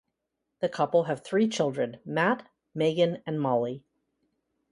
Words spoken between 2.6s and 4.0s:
Megan, and Molly.